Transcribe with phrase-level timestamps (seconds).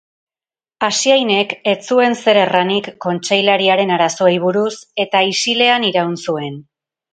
[0.85, 4.75] Asiainek ez zuen zer erranik kontseilariaren arazoei buruz,
[5.07, 6.61] eta isilean iraun zuen.